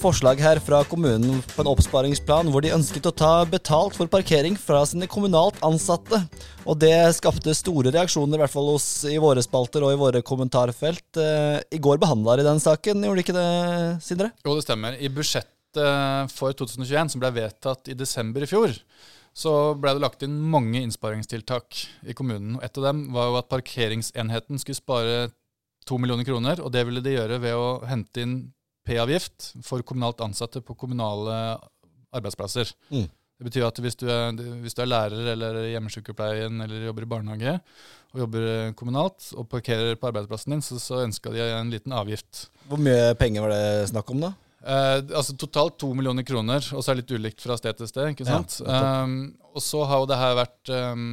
forslag 0.00 0.40
her 0.42 0.58
fra 0.58 0.80
kommunen 0.90 1.36
på 1.52 1.62
en 1.62 1.68
oppsparingsplan 1.70 2.48
hvor 2.50 2.64
de 2.64 2.72
ønsket 2.74 3.04
å 3.06 3.12
ta 3.14 3.44
betalt 3.46 3.94
for 3.94 4.10
parkering 4.10 4.56
fra 4.58 4.80
sine 4.90 5.06
kommunalt 5.06 5.60
ansatte. 5.62 6.18
Og 6.66 6.80
det 6.82 6.90
skapte 7.14 7.54
store 7.54 7.92
reaksjoner, 7.94 8.34
i 8.34 8.42
hvert 8.42 8.50
fall 8.50 8.72
hos, 8.72 8.88
i 9.06 9.20
våre 9.22 9.44
spalter 9.46 9.86
og 9.86 9.94
i 9.94 10.00
våre 10.00 10.24
kommentarfelt. 10.26 11.06
Eh, 11.14 11.60
I 11.78 11.78
går 11.78 12.02
behandla 12.02 12.34
de 12.40 12.48
den 12.48 12.58
saken, 12.64 13.06
gjorde 13.06 13.22
de 13.22 13.24
ikke 13.28 13.36
det, 13.38 13.46
Sindre? 14.02 14.32
Jo, 14.42 14.56
det 14.58 14.66
stemmer. 14.66 14.98
I 14.98 15.12
budsjettet 15.14 16.34
for 16.34 16.58
2021, 16.58 17.14
som 17.14 17.22
ble 17.22 17.30
vedtatt 17.38 17.86
i 17.86 17.94
desember 17.94 18.42
i 18.42 18.50
fjor, 18.50 18.74
så 19.30 19.54
ble 19.78 19.94
det 19.94 20.02
lagt 20.02 20.26
inn 20.26 20.40
mange 20.42 20.82
innsparingstiltak 20.82 21.84
i 22.02 22.18
kommunen. 22.18 22.58
Et 22.66 22.82
av 22.82 22.90
dem 22.90 23.06
var 23.14 23.30
jo 23.30 23.38
at 23.44 23.52
parkeringsenheten 23.54 24.58
skulle 24.58 24.82
spare 24.82 25.26
to 25.86 26.02
millioner 26.02 26.26
kroner, 26.26 26.58
og 26.58 26.74
det 26.74 26.82
ville 26.88 27.04
de 27.04 27.14
gjøre 27.14 27.38
ved 27.46 27.54
å 27.54 27.70
hente 27.86 28.26
inn 28.26 28.36
P-avgift 28.86 29.52
for 29.66 29.84
kommunalt 29.86 30.22
ansatte 30.24 30.62
på 30.64 30.76
kommunale 30.78 31.58
arbeidsplasser. 32.14 32.70
Mm. 32.90 33.06
Det 33.36 33.44
betyr 33.50 33.66
at 33.66 33.78
hvis 33.84 33.98
du, 34.00 34.06
er, 34.08 34.32
hvis 34.62 34.76
du 34.76 34.80
er 34.80 34.88
lærer 34.88 35.32
eller 35.34 35.58
hjemmesykepleien 35.68 36.62
eller 36.64 36.86
jobber 36.88 37.04
i 37.04 37.08
barnehage 37.10 37.58
og 38.14 38.22
jobber 38.22 38.72
kommunalt 38.78 39.28
og 39.36 39.44
parkerer 39.52 39.98
på 40.00 40.08
arbeidsplassen 40.08 40.54
din, 40.54 40.64
så, 40.64 40.78
så 40.80 41.02
ønska 41.04 41.34
de 41.34 41.42
en 41.44 41.72
liten 41.74 41.92
avgift. 41.92 42.46
Hvor 42.70 42.80
mye 42.80 43.12
penger 43.20 43.44
var 43.44 43.52
det 43.52 43.90
snakk 43.92 44.14
om, 44.14 44.24
da? 44.24 44.32
Eh, 44.64 44.98
altså 45.12 45.36
Totalt 45.36 45.76
to 45.80 45.90
millioner 45.94 46.24
kroner, 46.26 46.64
og 46.72 46.82
så 46.82 46.90
er 46.90 46.96
det 46.96 47.04
litt 47.04 47.16
ulikt 47.20 47.44
fra 47.44 47.58
sted 47.60 47.76
til 47.78 47.90
sted. 47.90 48.12
ikke 48.14 48.26
sant? 48.28 48.58
Ja, 48.64 49.04
um, 49.04 49.34
og 49.56 49.64
så 49.64 49.82
har 49.88 50.02
jo 50.02 50.08
det 50.10 50.18
her 50.20 50.36
vært 50.36 50.72
um, 50.72 51.06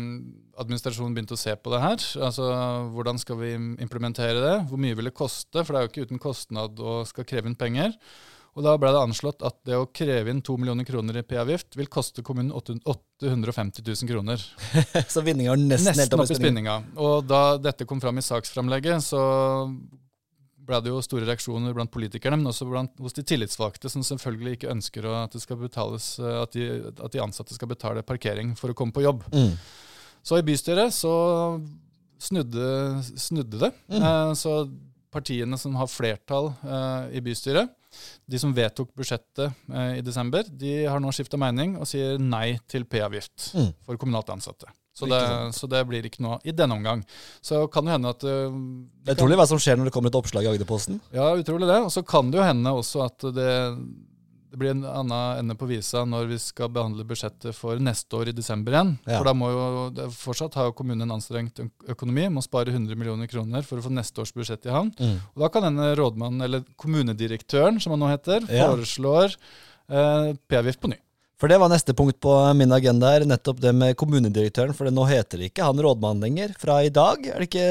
Administrasjonen 0.59 1.15
begynt 1.15 1.33
å 1.35 1.39
se 1.39 1.55
på 1.57 1.73
det 1.73 1.81
her. 1.83 2.05
altså 2.27 2.49
Hvordan 2.93 3.19
skal 3.21 3.39
vi 3.39 3.55
implementere 3.55 4.41
det? 4.43 4.57
Hvor 4.69 4.81
mye 4.81 4.97
vil 4.97 5.09
det 5.09 5.17
koste? 5.17 5.63
For 5.63 5.73
det 5.73 5.79
er 5.79 5.87
jo 5.87 5.91
ikke 5.91 6.07
uten 6.09 6.21
kostnad 6.21 6.79
å 6.79 7.01
skal 7.09 7.27
kreve 7.29 7.49
inn 7.49 7.59
penger. 7.59 7.95
Og 8.53 8.61
da 8.61 8.75
ble 8.77 8.91
det 8.93 9.01
anslått 9.01 9.41
at 9.45 9.55
det 9.65 9.77
å 9.79 9.87
kreve 9.89 10.29
inn 10.29 10.43
to 10.45 10.55
millioner 10.61 10.85
kroner 10.85 11.17
i 11.17 11.23
P-avgift 11.25 11.73
vil 11.79 11.89
koste 11.89 12.21
kommunen 12.25 12.53
850 12.53 13.81
000 13.81 14.11
kroner. 14.11 14.43
så 15.13 15.23
vinninga 15.25 15.55
er 15.55 15.63
nesten, 15.63 15.89
nesten 15.89 16.03
helt 16.03 16.17
opp 16.19 16.29
i 16.29 16.37
spinninga. 16.37 16.75
Og 17.01 17.25
da 17.25 17.57
dette 17.57 17.87
kom 17.89 18.01
fram 18.03 18.21
i 18.21 18.25
saksframlegget, 18.25 19.01
så 19.07 19.23
ble 20.63 20.79
det 20.83 20.91
jo 20.93 21.01
store 21.03 21.27
reaksjoner 21.27 21.75
blant 21.75 21.91
politikerne, 21.91 22.39
men 22.39 22.49
også 22.51 22.67
blant, 22.69 22.93
hos 23.03 23.15
de 23.17 23.25
tillitsvalgte, 23.27 23.91
som 23.91 24.05
selvfølgelig 24.05 24.57
ikke 24.57 24.71
ønsker 24.71 25.07
at, 25.11 25.37
betales, 25.59 26.13
at, 26.19 26.55
de, 26.55 26.67
at, 26.93 27.11
de, 27.11 27.23
ansatte 27.23 27.55
skal 27.55 27.71
betale 27.71 28.05
parkering 28.07 28.53
for 28.59 28.71
å 28.71 28.77
komme 28.77 28.95
på 28.95 29.03
jobb. 29.05 29.25
Mm. 29.33 29.53
Så 30.23 30.39
i 30.39 30.45
bystyret 30.47 30.95
så 30.95 31.13
snudde, 32.23 32.67
snudde 33.19 33.59
det. 33.65 33.71
Mm. 33.91 34.01
Eh, 34.01 34.33
så 34.39 34.57
partiene 35.13 35.57
som 35.61 35.75
har 35.77 35.91
flertall 35.91 36.51
eh, 36.63 37.17
i 37.19 37.23
bystyret, 37.23 37.73
de 38.25 38.39
som 38.41 38.53
vedtok 38.55 38.93
budsjettet 38.97 39.51
eh, 39.69 39.99
i 39.99 40.05
desember, 40.05 40.47
de 40.47 40.85
har 40.89 41.03
nå 41.03 41.11
skifta 41.13 41.37
mening 41.37 41.75
og 41.77 41.89
sier 41.89 42.17
nei 42.21 42.55
til 42.71 42.87
P-avgift 42.89 43.51
mm. 43.53 43.69
for 43.85 43.99
kommunalt 44.01 44.31
ansatte. 44.33 44.71
Så 44.93 45.09
det, 45.09 45.19
så 45.57 45.67
det, 45.69 45.81
blir 45.89 46.05
ikke 46.05 46.21
noe 46.21 46.37
i 46.45 46.53
denne 46.53 46.77
omgang. 46.77 47.01
Så 47.41 47.65
kan 47.73 47.87
det 47.87 47.95
hende 47.95 48.13
at 48.13 48.23
uh, 48.29 48.53
Det 49.01 49.15
er 49.15 49.17
utrolig 49.17 49.39
hva 49.39 49.49
som 49.49 49.61
skjer 49.61 49.79
når 49.79 49.89
det 49.89 49.93
kommer 49.95 50.13
et 50.13 50.17
oppslag 50.19 50.45
i 50.45 50.51
Agderposten. 50.53 50.99
Ja, 51.15 51.31
utrolig 51.33 51.69
det. 51.69 51.79
Og 51.81 51.89
så 51.93 52.03
kan 52.05 52.29
det 52.29 52.37
jo 52.37 52.45
hende 52.45 52.73
også 52.77 53.01
at 53.07 53.25
det, 53.33 53.53
det 54.53 54.59
blir 54.61 54.75
en 54.75 54.83
annen 54.85 55.39
ende 55.41 55.55
på 55.57 55.65
visa 55.65 56.03
når 56.05 56.27
vi 56.29 56.37
skal 56.41 56.69
behandle 56.69 57.07
budsjettet 57.09 57.57
for 57.57 57.81
neste 57.81 58.19
år 58.19 58.29
i 58.29 58.35
desember 58.37 58.75
igjen. 58.75 58.91
Ja. 59.07 59.15
For 59.17 59.31
da 59.31 59.33
må 59.37 59.49
jo 59.49 60.11
fortsatt 60.13 60.59
ha 60.61 60.67
kommunen 60.77 61.07
en 61.07 61.15
anstrengt 61.15 61.63
økonomi, 61.89 62.27
må 62.29 62.43
spare 62.45 62.69
100 62.69 62.93
millioner 62.93 63.31
kroner 63.31 63.65
for 63.65 63.81
å 63.81 63.87
få 63.87 63.95
neste 63.97 64.21
års 64.21 64.33
budsjett 64.35 64.69
i 64.69 64.75
havn. 64.75 64.93
Mm. 64.99 65.15
Og 65.33 65.47
da 65.47 65.49
kan 65.49 65.65
denne 65.65 65.89
rådmannen, 65.97 66.45
eller 66.45 66.67
kommunedirektøren 66.77 67.81
som 67.81 67.95
han 67.95 68.05
nå 68.05 68.13
heter, 68.13 68.45
ja. 68.45 68.69
foreslår 68.69 69.33
uh, 69.89 70.37
P-avgift 70.37 70.85
på 70.85 70.93
ny. 70.93 71.01
For 71.43 71.51
det 71.51 71.57
var 71.59 71.67
neste 71.67 71.91
punkt 71.91 72.15
på 72.23 72.33
min 72.55 72.71
agenda 72.71 73.09
her, 73.11 73.25
nettopp 73.27 73.57
det 73.59 73.73
med 73.75 73.97
kommunedirektøren. 73.99 74.71
For 74.77 74.87
nå 74.87 75.03
heter 75.09 75.41
det 75.41 75.49
ikke 75.49 75.65
han 75.67 75.81
rådmann 75.83 76.23
lenger. 76.23 76.53
Fra 76.55 76.77
i 76.87 76.91
dag, 76.95 77.19
er 77.19 77.43
det 77.43 77.49
ikke 77.49 77.65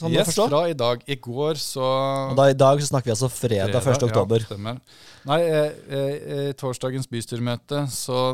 sånn 0.00 0.16
yes, 0.16 0.24
å 0.24 0.32
forstå? 0.32 0.46
fra 0.50 0.62
i 0.66 0.74
dag. 0.80 1.04
I 1.06 1.18
går 1.22 1.62
så 1.62 1.92
Og 2.32 2.34
da 2.42 2.48
i 2.50 2.58
dag 2.58 2.82
så 2.82 2.90
snakker 2.90 3.12
vi 3.12 3.14
altså 3.14 3.30
fredag, 3.30 3.78
fredag 3.86 4.02
1. 4.02 4.08
oktober. 4.08 4.42
Ja, 4.42 4.50
stemmer. 4.50 4.82
Nei, 5.30 5.38
i 5.46 6.50
torsdagens 6.58 7.06
bystyremøte 7.14 7.86
så 7.94 8.26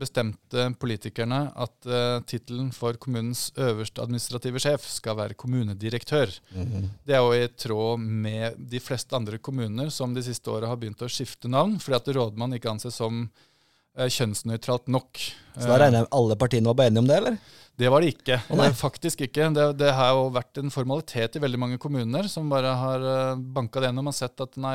bestemte 0.00 0.68
politikerne 0.80 1.42
at 1.56 1.88
uh, 1.88 2.20
tittelen 2.28 2.70
for 2.76 3.00
kommunens 3.00 3.50
øverste 3.56 4.04
administrative 4.04 4.60
sjef 4.60 4.84
skal 4.84 5.16
være 5.16 5.36
kommunedirektør. 5.40 6.28
Mm 6.52 6.66
-hmm. 6.66 6.88
Det 7.08 7.14
er 7.16 7.24
jo 7.24 7.32
i 7.32 7.48
tråd 7.48 8.00
med 8.00 8.54
de 8.58 8.80
fleste 8.80 9.16
andre 9.16 9.38
kommuner 9.38 9.88
som 9.88 10.14
de 10.14 10.22
siste 10.22 10.50
åra 10.50 10.68
har 10.68 10.76
begynt 10.76 11.02
å 11.02 11.08
skifte 11.08 11.48
navn, 11.48 11.78
fordi 11.78 11.96
at 11.96 12.16
rådmann 12.16 12.54
ikke 12.54 12.70
anses 12.70 12.94
som 12.94 13.30
Eh, 13.30 13.49
kjønnsnøytralt 13.96 14.90
nok. 14.92 15.22
Så 15.56 15.66
da 15.66 15.80
regner 15.80 16.00
jeg 16.00 16.06
med 16.06 16.14
alle 16.20 16.36
partiene 16.40 16.72
var 16.72 16.86
enige 16.86 17.02
om 17.02 17.10
det, 17.10 17.18
eller? 17.22 17.40
Det 17.80 17.88
var 17.88 18.04
det 18.04 18.10
ikke. 18.12 18.36
Oh, 18.52 18.60
Faktisk 18.76 19.22
ikke. 19.24 19.46
Det, 19.56 19.64
det, 19.80 19.88
har 19.96 20.12
jo 20.12 20.26
vært 20.34 20.58
en 20.60 20.72
formalitet 20.72 21.36
i 21.36 21.40
veldig 21.40 21.60
mange 21.60 21.78
kommuner 21.80 22.28
som 22.28 22.50
bare 22.52 22.74
har 22.76 23.06
eh, 23.08 23.40
banka 23.56 23.80
det 23.80 23.88
gjennom 23.88 24.10
og 24.10 24.16
sett 24.16 24.42
at 24.44 24.58
nei, 24.60 24.74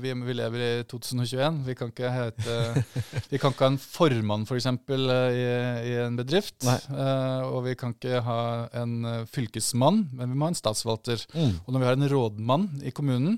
vi, 0.00 0.14
vi, 0.24 0.36
lever 0.38 0.64
i 0.64 0.70
2021. 0.88 1.58
Vi 1.66 1.76
kan 1.76 1.92
ikke, 1.92 2.12
hete, 2.14 2.56
vi 3.32 3.40
kan 3.42 3.52
ikke 3.52 3.66
ha 3.66 3.72
en 3.74 3.82
formann 3.82 4.46
f.eks. 4.46 4.54
For 4.54 4.60
eksempel, 4.62 5.04
i, 5.36 5.44
i 5.90 5.98
en 6.06 6.16
bedrift. 6.16 6.56
Uh, 6.64 7.44
og 7.50 7.66
vi 7.66 7.76
kan 7.76 7.92
ikke 7.92 8.24
ha 8.24 8.40
en 8.80 9.26
fylkesmann, 9.28 10.06
men 10.16 10.32
vi 10.32 10.38
må 10.38 10.48
ha 10.48 10.54
en 10.54 10.58
statsforvalter. 10.58 11.26
Mm. 11.36 11.58
Og 11.66 11.74
når 11.74 11.82
vi 11.82 11.90
har 11.90 12.00
en 12.00 12.10
rådmann 12.14 12.68
i 12.88 12.94
kommunen, 12.96 13.36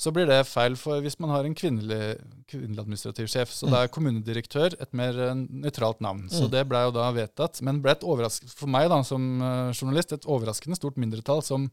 så 0.00 0.12
blir 0.14 0.28
det 0.30 0.38
feil 0.48 0.76
for 0.80 1.02
hvis 1.04 1.18
man 1.20 1.32
har 1.34 1.44
en 1.44 1.54
kvinnelig, 1.56 2.14
kvinnelig 2.48 2.80
administrativ 2.80 3.28
sjef. 3.28 3.52
Så 3.52 3.68
mm. 3.68 3.72
da 3.74 3.82
er 3.84 3.92
kommunedirektør 3.92 4.76
et 4.80 4.94
mer 4.96 5.18
uh, 5.20 5.34
nøytralt 5.36 6.00
navn. 6.04 6.22
Mm. 6.24 6.32
Så 6.32 6.48
det 6.52 6.62
ble 6.70 6.80
jo 6.86 6.94
da 6.96 7.10
vedtatt. 7.12 7.60
Men 7.66 7.82
ble 7.84 7.92
et 7.92 8.06
overraskende, 8.06 8.54
for 8.56 8.72
meg 8.72 8.88
da, 8.92 9.02
som 9.04 9.26
uh, 9.44 9.74
journalist 9.76 10.16
et 10.16 10.24
overraskende 10.24 10.78
stort 10.80 10.96
mindretall 11.00 11.44
som 11.44 11.68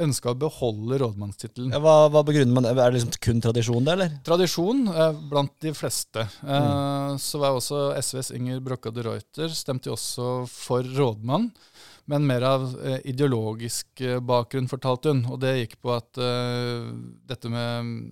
ønska 0.00 0.32
å 0.32 0.38
beholde 0.38 0.98
rådmannstittelen. 1.02 1.74
Hva, 1.82 1.96
hva, 2.12 2.22
begrunner 2.26 2.54
man? 2.56 2.66
det? 2.68 2.72
Er 2.76 2.92
det 2.92 3.00
liksom 3.00 3.16
kun 3.22 3.42
tradisjon, 3.44 3.84
det, 3.84 3.96
eller? 3.96 4.14
Tradisjon 4.26 4.86
eh, 4.92 5.20
blant 5.30 5.54
de 5.64 5.74
fleste. 5.76 6.26
Mm. 6.42 7.18
Så 7.20 7.42
var 7.42 7.58
også 7.58 7.90
SVs 8.00 8.32
Inger 8.38 8.62
Brokka 8.64 8.92
de 8.94 9.04
Reuter 9.06 9.52
stemte 9.56 9.90
jo 9.90 9.98
også 9.98 10.32
for 10.50 10.86
rådmann 10.96 11.50
men 12.04 12.26
mer 12.26 12.42
av 12.42 12.64
eh, 12.84 12.98
ideologisk 13.12 14.00
eh, 14.00 14.18
bakgrunn, 14.20 14.70
fortalte 14.70 15.12
hun. 15.12 15.22
Og 15.30 15.38
det 15.42 15.54
gikk 15.60 15.78
på 15.82 15.94
at 15.94 16.18
uh, 16.18 16.90
dette 17.28 17.50
med 17.52 18.10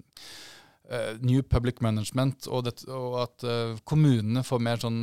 New 1.23 1.45
Public 1.47 1.79
Management 1.85 2.49
og, 2.51 2.65
det, 2.67 2.75
og 2.91 3.21
at 3.23 3.47
uh, 3.47 3.79
kommunene 3.87 4.43
får 4.47 4.63
mer 4.67 4.83
sånn 4.83 5.01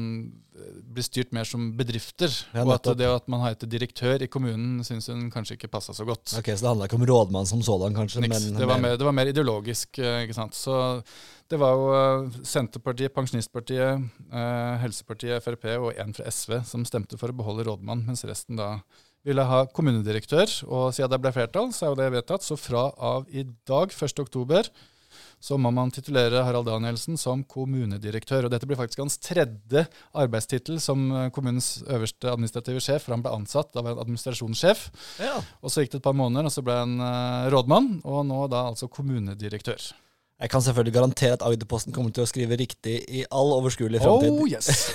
blir 0.57 1.05
styrt 1.05 1.33
mer 1.35 1.45
som 1.45 1.67
bedrifter. 1.77 2.31
Ja, 2.55 2.63
og 2.65 2.73
at 2.73 2.87
det 2.97 3.05
at 3.05 3.27
man 3.29 3.43
heter 3.43 3.69
direktør 3.69 4.23
i 4.25 4.29
kommunen, 4.31 4.79
syns 4.85 5.05
hun 5.11 5.27
kanskje 5.29 5.53
ikke 5.53 5.69
passa 5.69 5.93
så 5.93 6.05
godt. 6.07 6.33
Ok, 6.39 6.49
Så 6.49 6.65
det 6.65 6.71
handla 6.71 6.87
ikke 6.89 6.97
om 6.97 7.05
rådmann 7.05 7.49
som 7.49 7.61
sådan, 7.61 7.93
kanskje? 7.93 8.23
Niks. 8.25 8.47
Men, 8.49 8.57
det, 8.57 8.69
var 8.69 8.81
mer, 8.81 8.97
det 8.97 9.05
var 9.05 9.15
mer 9.15 9.29
ideologisk. 9.29 9.99
ikke 10.01 10.33
sant? 10.33 10.57
Så 10.57 10.73
det 11.47 11.59
var 11.61 11.77
jo 11.77 12.43
Senterpartiet, 12.43 13.13
Pensjonistpartiet, 13.15 14.07
eh, 14.31 14.73
Helsepartiet, 14.81 15.43
Frp 15.45 15.69
og 15.77 15.93
en 15.95 16.15
fra 16.17 16.27
SV 16.31 16.57
som 16.67 16.83
stemte 16.87 17.19
for 17.19 17.31
å 17.31 17.37
beholde 17.37 17.67
rådmann, 17.69 18.03
mens 18.09 18.25
resten 18.27 18.59
da 18.59 18.73
ville 19.27 19.45
ha 19.47 19.63
kommunedirektør. 19.75 20.49
Og 20.67 20.91
siden 20.95 21.13
det 21.13 21.21
ble 21.23 21.31
flertall, 21.35 21.71
så 21.75 21.85
er 21.85 21.93
jo 21.93 21.99
det 22.01 22.11
vedtatt. 22.17 22.43
Så 22.43 22.59
fra 22.59 22.89
av 22.97 23.27
i 23.31 23.45
dag, 23.67 23.93
1.10, 23.95 24.71
så 25.39 25.57
må 25.61 25.69
man 25.73 25.91
titulere 25.93 26.41
Harald 26.45 26.65
Danielsen 26.67 27.17
som 27.19 27.43
kommunedirektør. 27.45 28.47
Og 28.47 28.53
dette 28.53 28.67
blir 28.69 28.79
faktisk 28.79 29.03
hans 29.03 29.19
tredje 29.21 29.85
arbeidstittel 30.17 30.81
som 30.81 31.05
eh, 31.11 31.29
kommunens 31.33 31.83
øverste 31.85 32.31
administrative 32.31 32.81
sjef, 32.83 33.05
for 33.05 33.15
han 33.15 33.23
ble 33.25 33.35
ansatt 33.37 33.77
av 33.77 33.85
en 33.85 34.01
administrasjonssjef. 34.01 34.87
Ja. 35.21 35.37
Og 35.61 35.73
så 35.73 35.85
gikk 35.85 35.93
det 35.93 36.01
et 36.01 36.09
par 36.09 36.17
måneder, 36.17 36.49
og 36.49 36.53
så 36.53 36.65
ble 36.65 36.79
han 36.79 36.97
uh, 36.97 37.47
rådmann, 37.53 37.99
og 38.07 38.25
nå 38.27 38.43
da 38.51 38.65
altså 38.71 38.89
kommunedirektør. 38.89 39.91
Jeg 40.37 40.53
kan 40.53 40.61
selvfølgelig 40.61 40.93
garantere 40.93 41.37
at 41.37 41.45
Agderposten 41.45 41.93
kommer 41.93 42.13
til 42.13 42.25
å 42.25 42.29
skrive 42.29 42.57
riktig 42.57 42.99
i 43.09 43.23
all 43.33 43.53
overskuelig 43.55 44.01
framtid. 44.03 44.33
Oh, 44.33 44.45
yes. 44.49 44.91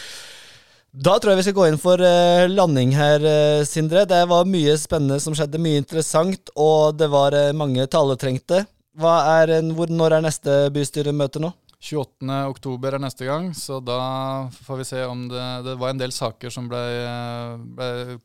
da 1.06 1.18
tror 1.18 1.34
jeg 1.34 1.42
vi 1.42 1.46
skal 1.46 1.58
gå 1.58 1.70
inn 1.70 1.78
for 1.82 2.02
uh, 2.02 2.46
landing 2.50 2.94
her, 2.94 3.30
Sindre. 3.66 4.06
Det 4.10 4.24
var 4.30 4.50
mye 4.50 4.78
spennende 4.78 5.18
som 5.22 5.34
skjedde, 5.34 5.62
mye 5.62 5.82
interessant, 5.82 6.54
og 6.54 6.98
det 7.02 7.10
var 7.10 7.34
mange 7.58 7.90
taletrengte. 7.90 8.68
Er, 8.98 9.52
hvor, 9.76 9.90
når 9.92 10.16
er 10.16 10.24
neste 10.24 10.56
bystyremøte 10.74 11.42
nå? 11.42 11.52
28. 11.80 12.26
oktober 12.50 12.96
er 12.96 13.00
neste 13.00 13.24
gang, 13.24 13.52
så 13.56 13.78
da 13.80 14.00
får 14.66 14.82
vi 14.82 14.84
se 14.84 15.04
om 15.08 15.22
det 15.30 15.44
Det 15.64 15.76
var 15.80 15.94
en 15.94 16.02
del 16.02 16.12
saker 16.12 16.52
som 16.52 16.66
ble, 16.68 16.82
ble 17.78 18.18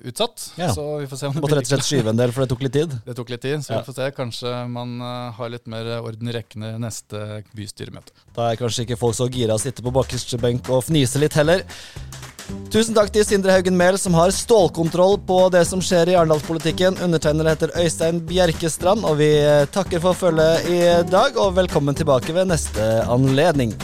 utsatt. 0.00 0.52
Ja. 0.56 0.70
Så 0.74 0.98
vi 0.98 1.06
får 1.06 1.16
se 1.16 1.26
om 1.26 1.34
det 1.34 1.42
Måtte 1.44 1.58
rett 1.58 1.68
og 1.68 1.74
slett 1.74 1.88
skyve 1.88 2.12
en 2.12 2.20
del, 2.20 2.32
for 2.32 2.44
det 2.44 2.52
tok 2.54 2.64
litt 2.64 2.76
tid? 2.76 2.94
Det 3.08 3.16
tok 3.18 3.32
litt 3.34 3.44
tid, 3.44 3.58
så 3.64 3.74
ja. 3.74 3.80
vi 3.82 3.90
får 3.90 3.98
se. 3.98 4.08
Kanskje 4.16 4.54
man 4.72 4.96
uh, 5.02 5.32
har 5.36 5.52
litt 5.52 5.68
mer 5.70 5.90
orden 5.98 6.30
i 6.30 6.36
rekkene 6.38 6.74
neste 6.82 7.42
bystyremøte. 7.56 8.16
Da 8.36 8.50
er 8.50 8.60
kanskje 8.60 8.86
ikke 8.86 9.00
folk 9.00 9.18
så 9.18 9.28
gira 9.32 9.58
å 9.58 9.62
sitte 9.62 9.84
på 9.84 9.92
bakerste 9.94 10.40
benk 10.40 10.70
og 10.72 10.84
fnise 10.88 11.20
litt 11.20 11.36
heller. 11.36 11.66
Tusen 12.72 12.96
takk 12.96 13.10
til 13.12 13.24
Sindre 13.28 13.52
Haugen 13.52 13.76
Mehl, 13.76 13.98
som 14.00 14.14
har 14.16 14.32
stålkontroll 14.32 15.18
på 15.28 15.38
det 15.52 15.64
som 15.68 15.82
skjer 15.84 16.12
i 16.12 16.18
arendalspolitikken. 16.18 16.96
Undertegnede 17.04 17.52
heter 17.52 17.74
Øystein 17.78 18.22
Bjerkestrand, 18.28 19.04
og 19.04 19.18
vi 19.20 19.32
takker 19.74 20.02
for 20.02 20.16
følget 20.16 20.68
i 20.72 20.84
dag, 21.12 21.36
og 21.36 21.56
velkommen 21.60 21.98
tilbake 21.98 22.34
ved 22.34 22.48
neste 22.54 22.92
anledning. 23.12 23.76